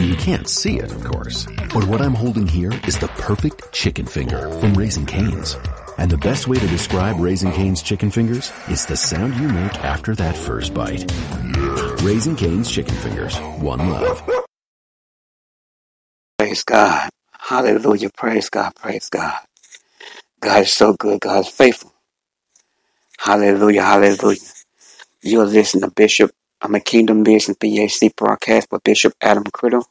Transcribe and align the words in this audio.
You 0.00 0.16
can't 0.16 0.48
see 0.48 0.78
it, 0.78 0.90
of 0.90 1.04
course. 1.04 1.46
But 1.74 1.84
what 1.84 2.00
I'm 2.00 2.14
holding 2.14 2.46
here 2.46 2.72
is 2.86 2.98
the 2.98 3.08
perfect 3.08 3.70
chicken 3.72 4.06
finger 4.06 4.50
from 4.58 4.72
Raising 4.72 5.04
Cane's. 5.04 5.58
And 5.98 6.10
the 6.10 6.16
best 6.16 6.48
way 6.48 6.58
to 6.58 6.66
describe 6.66 7.20
Raising 7.20 7.52
Cane's 7.52 7.82
chicken 7.82 8.10
fingers 8.10 8.50
is 8.70 8.86
the 8.86 8.96
sound 8.96 9.34
you 9.34 9.46
make 9.48 9.84
after 9.84 10.14
that 10.14 10.38
first 10.38 10.72
bite. 10.72 11.04
Raising 12.02 12.34
Cane's 12.34 12.70
chicken 12.70 12.94
fingers. 12.94 13.38
One 13.60 13.90
love. 13.90 14.22
Praise 16.38 16.64
God. 16.64 17.10
Hallelujah. 17.38 18.08
Praise 18.16 18.48
God. 18.48 18.74
Praise 18.76 19.10
God. 19.10 19.38
God 20.40 20.62
is 20.62 20.72
so 20.72 20.94
good. 20.94 21.20
God 21.20 21.40
is 21.40 21.48
faithful. 21.48 21.92
Hallelujah. 23.18 23.82
Hallelujah. 23.82 24.40
You're 25.22 25.46
listening 25.46 25.82
to 25.84 25.90
Bishop. 25.90 26.30
I'm 26.62 26.74
a 26.74 26.80
Kingdom 26.80 27.22
Business 27.22 27.56
BAC 27.58 28.16
broadcast 28.16 28.68
with 28.70 28.84
Bishop 28.84 29.14
Adam 29.22 29.44
Criddle. 29.44 29.84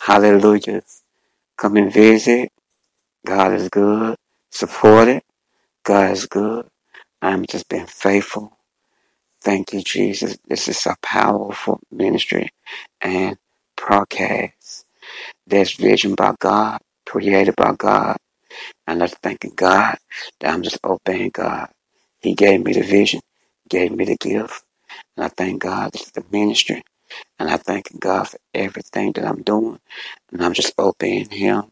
Hallelujah. 0.00 0.82
Come 1.58 1.76
and 1.76 1.92
visit. 1.92 2.52
God 3.26 3.54
is 3.54 3.68
good. 3.70 4.16
Support 4.50 5.08
it. 5.08 5.24
God 5.84 6.12
is 6.12 6.26
good. 6.26 6.68
I'm 7.22 7.46
just 7.46 7.68
being 7.68 7.86
faithful. 7.86 8.58
Thank 9.42 9.72
you, 9.72 9.82
Jesus. 9.82 10.38
This 10.48 10.68
is 10.68 10.86
a 10.86 10.96
powerful 11.02 11.80
ministry 11.90 12.50
and 13.00 13.36
broadcast. 13.76 14.86
There's 15.46 15.74
vision 15.74 16.14
by 16.14 16.34
God, 16.38 16.80
created 17.06 17.56
by 17.56 17.74
God. 17.76 18.16
And 18.86 19.02
I'm 19.02 19.08
thanking 19.08 19.54
God 19.56 19.98
that 20.40 20.54
I'm 20.54 20.62
just 20.62 20.78
obeying 20.84 21.30
God. 21.30 21.70
He 22.20 22.34
gave 22.34 22.64
me 22.64 22.74
the 22.74 22.82
vision, 22.82 23.20
gave 23.68 23.92
me 23.92 24.04
the 24.04 24.16
gift. 24.16 24.64
And 25.16 25.24
I 25.24 25.28
thank 25.28 25.62
God 25.62 25.98
for 25.98 26.10
the 26.12 26.24
ministry. 26.30 26.82
And 27.38 27.48
I 27.48 27.56
thank 27.56 27.88
God 28.00 28.28
for 28.28 28.38
everything 28.52 29.12
that 29.12 29.26
I'm 29.26 29.42
doing. 29.42 29.78
And 30.32 30.44
I'm 30.44 30.54
just 30.54 30.74
obeying 30.78 31.30
Him. 31.30 31.64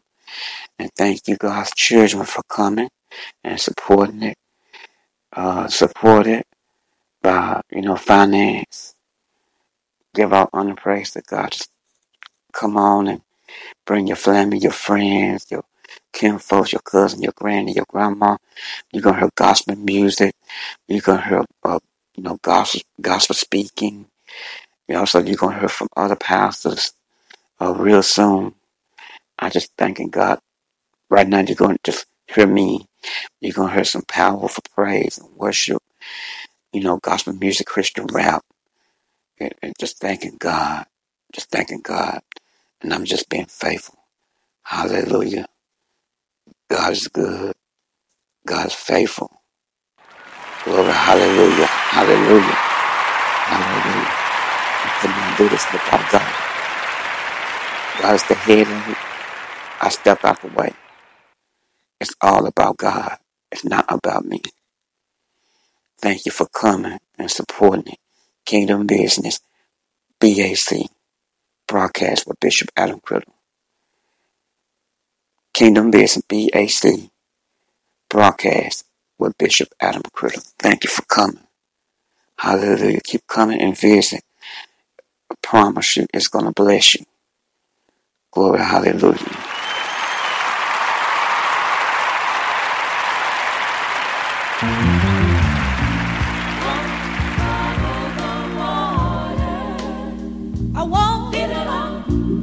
And 0.79 0.89
thank 0.95 1.27
you, 1.27 1.35
God's 1.35 1.71
children, 1.75 2.25
for 2.25 2.43
coming 2.43 2.89
and 3.43 3.59
supporting 3.59 4.23
it. 4.23 4.37
Uh, 5.35 5.67
support 5.67 6.27
it 6.27 6.45
by, 7.21 7.61
you 7.71 7.81
know, 7.81 7.95
finance. 7.95 8.95
Give 10.13 10.31
out 10.31 10.49
honor 10.53 10.75
praise 10.75 11.11
to 11.11 11.21
God. 11.21 11.51
Just 11.51 11.69
come 12.53 12.77
on 12.77 13.07
and 13.07 13.21
bring 13.85 14.07
your 14.07 14.15
family, 14.15 14.59
your 14.59 14.71
friends, 14.71 15.47
your 15.49 15.63
kinfolks, 16.13 16.71
your 16.71 16.81
cousin, 16.81 17.21
your 17.21 17.33
granny, 17.35 17.73
your 17.73 17.85
grandma. 17.89 18.37
You're 18.91 19.01
going 19.01 19.15
to 19.15 19.21
hear 19.21 19.29
gospel 19.35 19.75
music. 19.75 20.35
You're 20.87 21.01
going 21.01 21.21
to 21.21 21.27
hear, 21.27 21.45
uh, 21.63 21.79
you 22.15 22.23
know, 22.23 22.37
gospel, 22.41 22.81
gospel 23.01 23.35
speaking. 23.35 24.07
You 24.87 24.95
know, 24.95 25.05
so 25.05 25.19
you're 25.19 25.37
going 25.37 25.55
to 25.55 25.59
hear 25.61 25.69
from 25.69 25.89
other 25.97 26.15
pastors 26.17 26.93
uh, 27.61 27.73
real 27.73 28.03
soon. 28.03 28.55
I 29.39 29.49
just 29.49 29.71
thanking 29.77 30.09
God. 30.09 30.39
Right 31.09 31.27
now, 31.27 31.41
you're 31.41 31.55
going 31.55 31.77
to 31.77 31.91
just 31.91 32.07
hear 32.27 32.47
me. 32.47 32.87
You're 33.41 33.53
going 33.53 33.69
to 33.69 33.75
hear 33.75 33.83
some 33.85 34.03
powerful 34.07 34.63
praise 34.75 35.17
and 35.19 35.29
worship. 35.35 35.81
You 36.73 36.81
know, 36.83 36.99
gospel 37.03 37.33
music, 37.33 37.67
Christian 37.67 38.07
rap. 38.11 38.43
And, 39.39 39.53
and 39.63 39.73
just 39.79 39.99
thanking 39.99 40.37
God. 40.39 40.85
Just 41.33 41.49
thanking 41.51 41.81
God. 41.81 42.21
And 42.81 42.93
I'm 42.93 43.05
just 43.05 43.29
being 43.29 43.45
faithful. 43.47 43.99
Hallelujah. 44.63 45.47
God 46.69 46.93
is 46.93 47.07
good. 47.09 47.53
God 48.47 48.67
is 48.67 48.73
faithful. 48.75 49.42
Glory. 50.65 50.91
Hallelujah. 50.93 51.67
Hallelujah. 51.67 52.57
Hallelujah. 53.35 54.11
I 54.75 54.89
couldn't 55.01 55.37
do 55.37 55.49
this 55.49 55.65
without 55.73 56.11
God. 56.11 56.33
God 58.01 58.15
is 58.15 58.23
the 58.23 58.35
head. 58.35 58.67
I 59.81 59.89
step 59.89 60.25
out 60.25 60.41
the 60.41 60.49
way. 60.49 60.73
It's 62.01 62.15
all 62.21 62.47
about 62.47 62.77
God. 62.77 63.17
It's 63.51 63.65
not 63.65 63.85
about 63.89 64.25
me. 64.25 64.41
Thank 65.99 66.25
you 66.25 66.31
for 66.31 66.47
coming 66.47 66.99
and 67.17 67.31
supporting 67.31 67.93
it. 67.93 67.99
Kingdom 68.45 68.87
Business, 68.87 69.39
BAC, 70.19 70.87
broadcast 71.67 72.27
with 72.27 72.39
Bishop 72.39 72.69
Adam 72.77 72.99
Criddle. 73.01 73.33
Kingdom 75.53 75.91
Business, 75.91 76.25
BAC, 76.27 77.11
broadcast 78.09 78.85
with 79.23 79.37
Bishop 79.37 79.69
Adam 79.79 80.01
Criddle. 80.13 80.43
Thank 80.59 80.83
you 80.83 80.89
for 80.89 81.03
coming. 81.03 81.39
Hallelujah. 82.37 82.99
Keep 83.01 83.25
coming 83.25 83.61
and 83.61 83.77
visit. 83.77 84.21
I 85.31 85.35
promise 85.41 85.95
you, 85.95 86.05
it's 86.13 86.27
going 86.27 86.45
to 86.45 86.51
bless 86.51 86.95
you. 86.95 87.05
Glory, 88.33 88.59
hallelujah. 88.59 89.17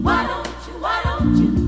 Why 0.02 0.26
don't 0.26 0.46
you, 0.66 0.72
why 0.80 1.02
don't 1.04 1.36
you 1.36 1.59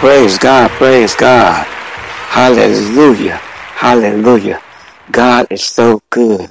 Praise 0.00 0.38
God, 0.38 0.70
praise 0.70 1.14
God. 1.14 1.66
Hallelujah, 1.66 3.36
hallelujah. 3.36 4.62
God 5.10 5.46
is 5.50 5.62
so 5.62 6.00
good. 6.08 6.50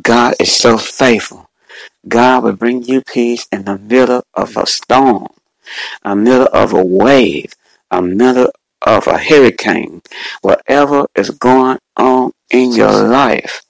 God 0.00 0.34
is 0.38 0.52
so 0.52 0.78
faithful. 0.78 1.50
God 2.06 2.44
will 2.44 2.52
bring 2.52 2.84
you 2.84 3.02
peace 3.02 3.48
in 3.50 3.64
the 3.64 3.76
middle 3.76 4.22
of 4.34 4.56
a 4.56 4.66
storm, 4.66 5.26
a 6.04 6.14
middle 6.14 6.48
of 6.52 6.74
a 6.74 6.84
wave, 6.84 7.52
a 7.90 8.00
middle 8.00 8.52
of 8.82 9.08
a 9.08 9.18
hurricane, 9.18 10.00
whatever 10.42 11.06
is 11.16 11.30
going 11.30 11.78
on 11.96 12.30
in 12.50 12.72
your 12.72 13.08
life. 13.08 13.62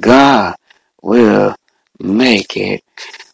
God 0.00 0.54
will 1.02 1.56
make 1.98 2.56
it 2.56 2.84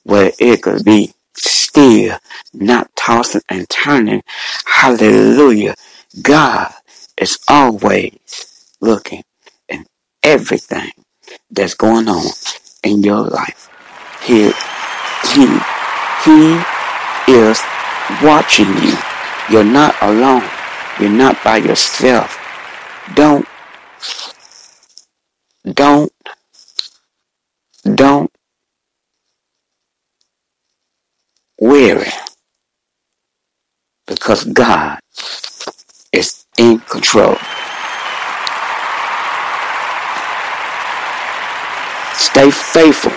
where 0.05 0.33
it 0.39 0.63
could 0.63 0.87
be 0.87 1.13
still, 1.39 2.19
not 2.53 2.91
tossing 2.97 3.43
and 3.49 3.69
turning. 3.69 4.23
Hallelujah. 4.67 5.75
God 6.23 6.73
is 7.21 7.39
always 7.49 8.67
looking 8.81 9.23
in 9.69 9.87
everything 10.23 10.91
that's 11.51 11.75
going 11.75 12.09
on 12.09 12.27
in 12.85 13.03
your 13.03 13.23
life. 13.23 13.69
He, 14.23 14.53
he, 15.33 15.47
he 16.25 16.63
is 17.33 17.61
watching 18.23 18.69
you. 18.83 18.97
You're 19.51 19.65
not 19.65 19.95
alone. 20.03 20.49
You're 21.01 21.11
not 21.11 21.43
by 21.45 21.59
yourself. 21.59 22.39
Don't, 23.15 23.47
don't, 25.75 26.13
don't 27.95 28.31
weary 31.61 32.11
because 34.29 34.45
God 34.45 34.99
is 36.13 36.45
in 36.59 36.81
control. 36.81 37.37
Stay 42.13 42.51
faithful. 42.51 43.13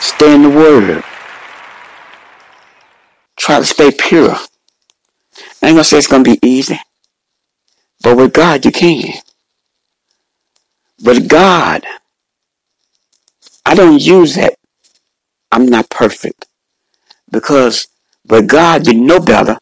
Stay 0.00 0.36
in 0.36 0.42
the 0.42 0.50
Word. 0.50 1.02
Try 3.36 3.58
to 3.58 3.66
stay 3.66 3.90
pure. 3.90 4.30
I 4.30 4.36
ain't 5.66 5.74
gonna 5.74 5.82
say 5.82 5.98
it's 5.98 6.06
gonna 6.06 6.22
be 6.22 6.38
easy, 6.44 6.78
but 8.04 8.16
with 8.16 8.32
God 8.32 8.64
you 8.64 8.70
can. 8.70 9.14
With 11.02 11.28
God, 11.28 11.84
I 13.64 13.74
don't 13.74 14.00
use 14.00 14.36
that. 14.36 14.54
I'm 15.50 15.66
not 15.66 15.90
perfect 15.90 16.46
because 17.32 17.88
with 18.28 18.48
God 18.48 18.86
you 18.86 18.94
know 18.94 19.20
better 19.20 19.58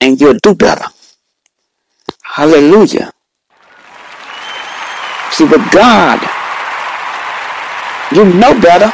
and 0.00 0.20
you'll 0.20 0.38
do 0.42 0.54
better. 0.54 0.84
Hallelujah. 2.22 3.12
See, 5.30 5.46
but 5.46 5.72
God, 5.72 6.20
you 8.12 8.24
know 8.24 8.58
better. 8.60 8.92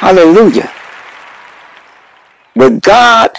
Hallelujah. 0.00 0.72
With 2.56 2.80
God, 2.82 3.30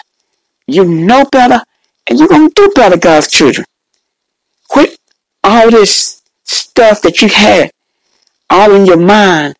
you 0.67 0.85
know 0.85 1.25
better 1.31 1.61
and 2.07 2.19
you're 2.19 2.27
going 2.27 2.49
to 2.49 2.53
do 2.55 2.71
better, 2.75 2.97
God's 2.97 3.31
children. 3.31 3.65
Quit 4.67 4.97
all 5.43 5.71
this 5.71 6.21
stuff 6.43 7.01
that 7.01 7.21
you 7.21 7.27
had 7.29 7.71
all 8.49 8.73
in 8.73 8.85
your 8.85 8.97
mind 8.97 9.55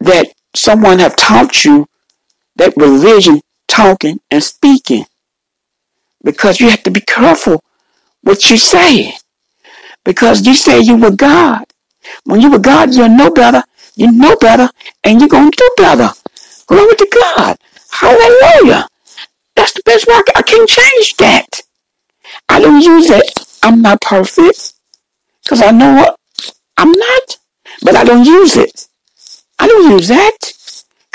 that 0.00 0.32
someone 0.58 0.98
have 0.98 1.16
taught 1.16 1.64
you 1.64 1.86
that 2.56 2.76
religion 2.76 3.40
talking 3.68 4.20
and 4.30 4.42
speaking. 4.42 5.04
Because 6.22 6.60
you 6.60 6.68
have 6.68 6.82
to 6.82 6.90
be 6.90 7.00
careful 7.00 7.62
what 8.22 8.50
you 8.50 8.58
say. 8.58 9.14
Because 10.04 10.46
you 10.46 10.54
say 10.54 10.80
you 10.80 10.96
were 10.96 11.12
God. 11.12 11.64
When 12.24 12.40
you 12.40 12.50
were 12.50 12.58
God, 12.58 12.94
you 12.94 13.08
know 13.08 13.30
better. 13.30 13.62
You 13.94 14.12
know 14.12 14.36
better, 14.36 14.70
and 15.02 15.20
you're 15.20 15.28
going 15.28 15.50
to 15.50 15.56
do 15.56 15.70
better. 15.76 16.10
Glory 16.66 16.94
to 16.94 17.08
God. 17.36 17.56
Hallelujah. 17.90 18.86
That's 19.56 19.72
the 19.72 19.82
best 19.84 20.06
way. 20.06 20.14
I 20.36 20.42
can't 20.42 20.68
change 20.68 21.16
that. 21.16 21.62
I 22.48 22.60
don't 22.60 22.80
use 22.80 23.10
it. 23.10 23.58
I'm 23.62 23.82
not 23.82 24.00
perfect. 24.00 24.74
Because 25.42 25.62
I 25.62 25.72
know 25.72 25.94
what 25.94 26.16
I'm 26.76 26.92
not. 26.92 27.36
But 27.82 27.96
I 27.96 28.04
don't 28.04 28.24
use 28.24 28.56
it. 28.56 28.86
I 29.58 29.66
don't 29.66 29.90
use 29.90 30.08
that. 30.08 30.47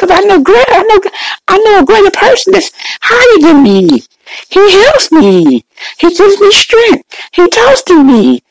Because 0.04 0.20
I 0.20 0.28
know 0.28 0.44
greater. 0.44 0.66
I 0.68 0.84
know, 0.84 1.12
I 1.48 1.58
know 1.60 1.80
a 1.80 1.86
greater 1.86 2.12
person 2.12 2.52
that's 2.52 2.72
higher 3.02 3.40
than 3.42 3.64
me. 3.64 4.04
He 4.50 4.72
helps 4.84 5.14
me. 5.14 5.64
He 5.98 6.14
gives 6.14 6.42
me 6.42 6.52
strength. 6.52 7.08
He 7.32 7.48
talks 7.48 7.84
to 7.84 8.04
me. 8.04 8.44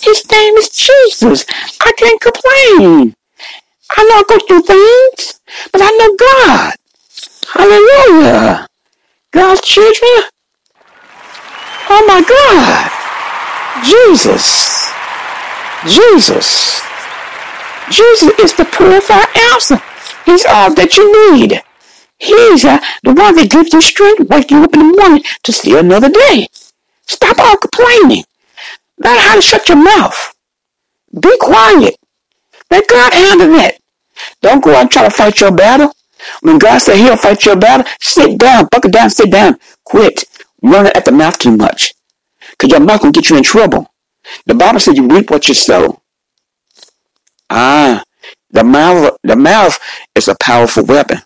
His 0.00 0.30
name 0.30 0.54
is 0.54 0.70
Jesus. 0.70 1.44
I 1.80 1.90
can't 1.96 2.20
complain. 2.20 3.16
I 3.96 4.04
know 4.04 4.18
I 4.18 4.24
go 4.28 4.38
through 4.46 4.62
things, 4.62 5.40
but 5.72 5.82
I 5.82 5.90
know 5.90 6.14
God. 6.16 6.74
Hallelujah. 7.54 8.68
God's 9.32 9.62
children. 9.62 10.30
Oh 11.90 12.04
my 12.06 12.22
God. 12.22 12.86
Jesus. 13.84 14.92
Jesus. 15.88 16.80
Jesus 17.90 18.38
is 18.38 18.54
the 18.54 18.64
purified 18.64 19.26
answer. 19.52 19.82
He's 20.24 20.44
all 20.46 20.74
that 20.74 20.96
you 20.96 21.34
need. 21.34 21.62
He's 22.18 22.64
uh, 22.64 22.78
the 23.02 23.14
one 23.14 23.34
that 23.36 23.50
gives 23.50 23.72
you 23.72 23.80
strength, 23.80 24.28
wake 24.28 24.50
you 24.50 24.62
up 24.62 24.74
in 24.74 24.80
the 24.80 24.96
morning 24.96 25.24
to 25.42 25.52
see 25.52 25.78
another 25.78 26.10
day. 26.10 26.48
Stop 27.06 27.38
all 27.38 27.56
complaining. 27.56 28.24
Learn 28.98 29.18
how 29.18 29.34
to 29.36 29.40
shut 29.40 29.68
your 29.68 29.82
mouth. 29.82 30.34
Be 31.18 31.34
quiet. 31.40 31.96
Let 32.70 32.88
God 32.88 33.12
handle 33.12 33.48
that. 33.56 33.78
Don't 34.42 34.62
go 34.62 34.74
out 34.74 34.82
and 34.82 34.90
try 34.90 35.04
to 35.04 35.10
fight 35.10 35.40
your 35.40 35.52
battle. 35.52 35.92
When 36.42 36.58
God 36.58 36.78
said 36.78 36.96
he'll 36.96 37.16
fight 37.16 37.44
your 37.44 37.56
battle, 37.56 37.86
sit 38.00 38.38
down, 38.38 38.68
buckle 38.70 38.90
down, 38.90 39.10
sit 39.10 39.30
down. 39.30 39.58
Quit 39.84 40.24
running 40.62 40.92
at 40.94 41.04
the 41.06 41.12
mouth 41.12 41.38
too 41.38 41.56
much. 41.56 41.94
Because 42.50 42.70
your 42.70 42.80
mouth 42.80 43.02
will 43.02 43.12
get 43.12 43.30
you 43.30 43.38
in 43.38 43.42
trouble. 43.42 43.86
The 44.46 44.54
Bible 44.54 44.80
says 44.80 44.96
you 44.96 45.08
reap 45.08 45.30
what 45.30 45.48
you 45.48 45.54
sow. 45.54 46.02
Ah, 47.48 48.04
the 48.50 48.64
mouth, 48.64 49.16
the 49.22 49.36
mouth 49.36 49.78
is 50.14 50.28
a 50.28 50.36
powerful 50.40 50.84
weapon. 50.84 51.18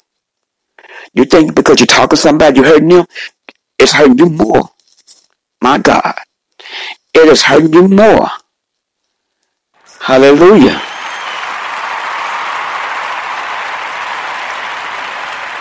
You 1.14 1.24
think 1.24 1.54
because 1.54 1.80
you're 1.80 1.86
talking 1.86 2.10
to 2.10 2.16
somebody, 2.16 2.58
you're 2.60 2.68
hurting 2.68 2.88
them, 2.88 3.06
it's 3.78 3.92
hurting 3.92 4.18
you 4.18 4.28
more. 4.30 4.70
My 5.62 5.78
God. 5.78 6.14
It 7.14 7.28
is 7.28 7.42
hurting 7.42 7.72
you 7.72 7.88
more. 7.88 8.28
Hallelujah. 10.00 10.82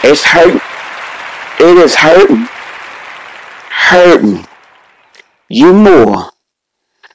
It's 0.04 0.24
hurting. 0.24 0.62
It 1.60 1.78
is 1.78 1.96
hurting. 1.96 2.48
Hurting 3.70 4.46
you 5.50 5.74
more 5.74 6.32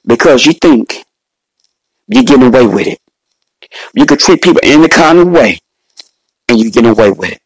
because 0.06 0.46
you 0.46 0.52
think 0.54 1.04
you're 2.08 2.24
getting 2.24 2.46
away 2.46 2.66
with 2.66 2.86
it. 2.86 3.00
You 3.94 4.06
can 4.06 4.18
treat 4.18 4.42
people 4.42 4.60
any 4.62 4.88
kind 4.88 5.18
of 5.18 5.28
way 5.28 5.58
and 6.48 6.58
you 6.58 6.70
get 6.70 6.86
away 6.86 7.10
with 7.10 7.32
it. 7.32 7.42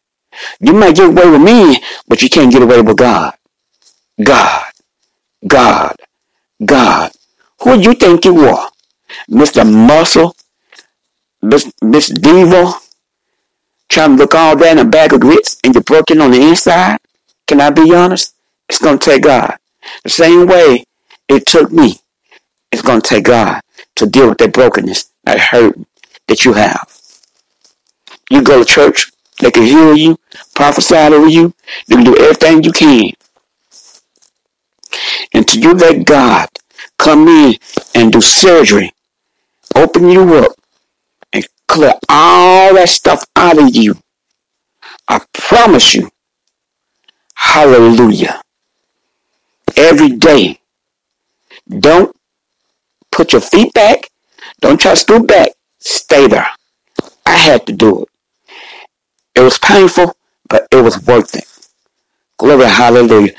You 0.59 0.73
might 0.73 0.95
get 0.95 1.09
away 1.09 1.29
with 1.29 1.41
me, 1.41 1.81
but 2.07 2.21
you 2.21 2.29
can't 2.29 2.51
get 2.51 2.61
away 2.61 2.81
with 2.81 2.97
God. 2.97 3.33
God. 4.23 4.65
God. 5.45 5.95
God. 6.65 7.11
Who 7.61 7.77
do 7.77 7.89
you 7.89 7.93
think 7.93 8.25
you 8.25 8.45
are? 8.45 8.69
Mr. 9.29 9.69
Muscle? 9.69 10.35
Miss, 11.41 11.71
Miss 11.81 12.07
Diva? 12.07 12.73
Trying 13.89 14.11
to 14.11 14.23
look 14.23 14.33
all 14.33 14.55
that 14.55 14.71
in 14.71 14.79
a 14.79 14.89
bag 14.89 15.13
of 15.13 15.21
grits 15.21 15.57
and 15.63 15.73
you're 15.75 15.83
broken 15.83 16.21
on 16.21 16.31
the 16.31 16.41
inside? 16.41 16.97
Can 17.47 17.61
I 17.61 17.69
be 17.69 17.93
honest? 17.93 18.33
It's 18.69 18.79
going 18.79 18.97
to 18.97 19.05
take 19.11 19.23
God. 19.23 19.57
The 20.03 20.09
same 20.09 20.47
way 20.47 20.85
it 21.27 21.45
took 21.45 21.71
me. 21.71 21.99
It's 22.71 22.81
going 22.81 23.01
to 23.01 23.07
take 23.07 23.25
God 23.25 23.61
to 23.97 24.07
deal 24.07 24.29
with 24.29 24.39
that 24.39 24.53
brokenness, 24.53 25.11
that 25.25 25.39
hurt 25.39 25.77
that 26.27 26.45
you 26.45 26.53
have. 26.53 26.89
You 28.29 28.41
go 28.41 28.59
to 28.59 28.65
church, 28.65 29.11
they 29.39 29.51
can 29.51 29.63
heal 29.63 29.95
you, 29.95 30.17
prophesy 30.55 30.95
over 30.95 31.27
you, 31.27 31.53
they 31.87 31.95
can 31.95 32.03
do 32.03 32.17
everything 32.17 32.63
you 32.63 32.71
can. 32.71 33.11
Until 35.33 35.61
you 35.61 35.73
let 35.73 36.05
God 36.05 36.47
come 36.97 37.27
in 37.27 37.55
and 37.95 38.11
do 38.11 38.21
surgery, 38.21 38.93
open 39.75 40.09
you 40.09 40.35
up, 40.35 40.53
and 41.31 41.45
clear 41.67 41.93
all 42.09 42.75
that 42.75 42.89
stuff 42.89 43.23
out 43.35 43.61
of 43.61 43.75
you. 43.75 43.95
I 45.07 45.21
promise 45.33 45.95
you. 45.95 46.09
Hallelujah. 47.35 48.41
Every 49.75 50.09
day. 50.09 50.59
Don't 51.67 52.15
put 53.11 53.33
your 53.33 53.41
feet 53.41 53.73
back. 53.73 54.09
Don't 54.61 54.79
try 54.79 54.91
to 54.91 54.97
stoop 54.97 55.27
back. 55.27 55.49
Stay 55.83 56.27
there. 56.27 56.47
I 57.25 57.33
had 57.35 57.67
to 57.67 57.73
do 57.73 58.03
it. 58.03 58.09
It 59.35 59.41
was 59.41 59.57
painful, 59.59 60.15
but 60.49 60.67
it 60.71 60.83
was 60.83 61.01
worth 61.05 61.35
it. 61.35 61.45
Glory, 62.37 62.65
hallelujah. 62.67 63.33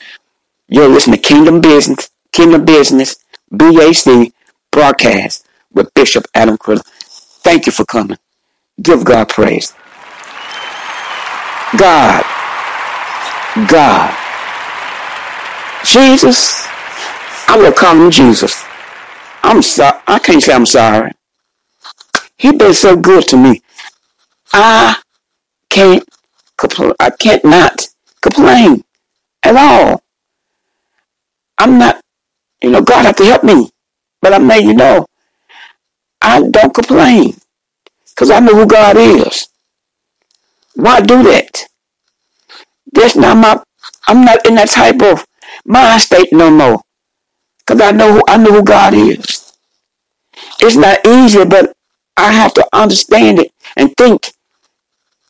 You're 0.68 0.88
listening 0.88 1.16
to 1.20 1.22
Kingdom 1.22 1.60
Business, 1.60 2.10
Kingdom 2.32 2.64
Business, 2.64 3.16
BAC 3.50 4.32
broadcast 4.72 5.46
with 5.72 5.92
Bishop 5.94 6.26
Adam 6.34 6.58
Critter. 6.58 6.82
Thank 7.42 7.66
you 7.66 7.72
for 7.72 7.84
coming. 7.86 8.18
Give 8.82 9.04
God 9.04 9.28
praise. 9.30 9.74
God, 11.78 12.24
God, 13.68 14.34
Jesus, 15.84 16.66
I'm 17.48 17.60
gonna 17.62 17.74
call 17.74 17.96
him 17.96 18.10
Jesus. 18.10 18.64
I'm 19.42 19.62
sorry. 19.62 19.98
I 20.08 20.18
can't 20.20 20.42
say 20.42 20.54
I'm 20.54 20.66
sorry. 20.66 21.12
He 22.36 22.52
been 22.52 22.74
so 22.74 22.96
good 22.96 23.26
to 23.28 23.36
me. 23.36 23.62
I 24.52 24.96
can't 25.70 26.04
compl- 26.58 26.94
I 27.00 27.10
can't 27.10 27.44
not 27.44 27.88
complain 28.20 28.84
at 29.42 29.56
all. 29.56 30.02
I'm 31.58 31.78
not, 31.78 32.00
you 32.62 32.70
know, 32.70 32.82
God 32.82 33.06
have 33.06 33.16
to 33.16 33.24
help 33.24 33.44
me. 33.44 33.70
But 34.20 34.32
I'm 34.32 34.46
letting 34.48 34.68
you 34.68 34.74
know, 34.74 35.06
I 36.20 36.40
don't 36.42 36.74
complain. 36.74 37.36
Because 38.10 38.30
I 38.30 38.40
know 38.40 38.54
who 38.54 38.66
God 38.66 38.96
is. 38.96 39.48
Why 40.74 41.00
do 41.00 41.22
that? 41.24 41.66
That's 42.92 43.16
not 43.16 43.36
my, 43.36 43.62
I'm 44.06 44.24
not 44.24 44.46
in 44.46 44.54
that 44.56 44.70
type 44.70 45.02
of 45.02 45.26
mind 45.64 46.00
state 46.00 46.32
no 46.32 46.50
more. 46.50 46.80
Because 47.58 47.80
I 47.80 47.90
know 47.92 48.14
who, 48.14 48.22
I 48.28 48.36
know 48.36 48.52
who 48.52 48.62
God 48.62 48.94
is. 48.94 49.52
It's 50.60 50.76
not 50.76 51.06
easy, 51.06 51.44
but 51.44 51.72
I 52.16 52.33
have 52.33 52.54
to 52.54 52.66
understand 52.73 53.40
it 53.40 53.52
and 53.76 53.94
think 53.97 54.33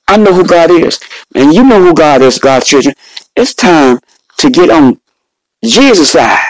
I 0.09 0.17
know 0.17 0.35
who 0.35 0.47
God 0.47 0.71
is. 0.71 1.01
And 1.35 1.55
you 1.55 1.65
know 1.65 1.81
who 1.83 1.95
God 1.95 2.23
is, 2.23 2.39
God's 2.39 2.67
children. 2.67 2.95
It's 3.37 3.55
time 3.55 4.01
to 4.39 4.51
get 4.51 4.71
on 4.71 5.01
Jesus' 5.65 6.13
side 6.13 6.41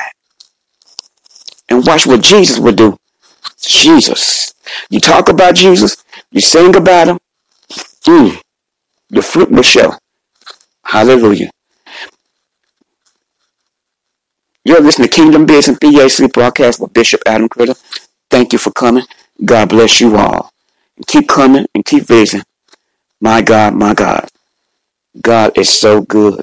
and 1.71 1.87
watch 1.87 2.07
what 2.07 2.23
Jesus 2.23 2.59
would 2.59 2.77
do. 2.77 2.97
Jesus. 3.61 4.55
You 4.91 5.01
talk 5.01 5.29
about 5.29 5.55
Jesus, 5.57 6.05
you 6.33 6.41
sing 6.41 6.77
about 6.77 7.09
him, 7.09 7.19
mm, 8.07 8.41
the 9.11 9.23
fruit 9.23 9.51
will 9.51 9.63
show. 9.63 9.95
Hallelujah. 10.85 11.51
You're 14.65 14.81
listening 14.81 15.09
to 15.09 15.15
Kingdom 15.15 15.47
Business 15.47 15.79
BAC 15.81 16.33
broadcast 16.33 16.81
with 16.81 16.93
Bishop 16.95 17.23
Adam 17.27 17.49
Critter. 17.49 17.75
Thank 18.31 18.53
you 18.53 18.59
for 18.59 18.73
coming. 18.73 19.05
God 19.43 19.71
bless 19.71 20.01
you 20.01 20.17
all. 20.17 20.51
And 20.97 21.07
keep 21.07 21.29
coming 21.29 21.67
and 21.75 21.85
keep 21.85 22.05
visiting. 22.05 22.45
My 23.21 23.41
God, 23.43 23.75
my 23.75 23.95
God. 23.95 24.29
God 25.21 25.57
is 25.57 25.69
so 25.69 26.03
good. 26.03 26.43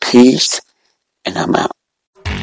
Peace, 0.00 0.60
and 1.24 1.38
I'm 1.38 1.54
out. 1.54 1.72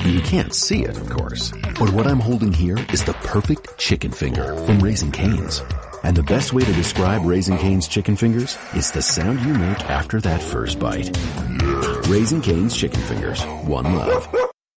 You 0.05 0.21
can't 0.21 0.53
see 0.53 0.83
it, 0.83 0.97
of 0.97 1.09
course, 1.09 1.53
but 1.79 1.91
what 1.91 2.07
I'm 2.07 2.19
holding 2.19 2.51
here 2.51 2.77
is 2.91 3.03
the 3.03 3.13
perfect 3.13 3.77
chicken 3.77 4.11
finger 4.11 4.55
from 4.65 4.79
Raising 4.79 5.11
Cane's. 5.11 5.61
And 6.03 6.15
the 6.15 6.23
best 6.23 6.51
way 6.51 6.63
to 6.63 6.73
describe 6.73 7.25
Raising 7.25 7.57
Cane's 7.57 7.87
chicken 7.87 8.17
fingers 8.17 8.57
is 8.75 8.91
the 8.91 9.01
sound 9.01 9.39
you 9.41 9.53
make 9.53 9.89
after 9.89 10.19
that 10.21 10.43
first 10.43 10.77
bite. 10.79 11.15
Raising 12.09 12.41
Cane's 12.41 12.75
chicken 12.75 13.01
fingers, 13.01 13.43
one 13.65 13.95
love. 13.95 14.27